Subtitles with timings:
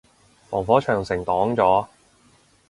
[0.49, 1.87] 防火長城擋咗